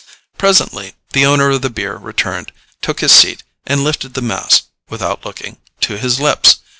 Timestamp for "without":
4.89-5.25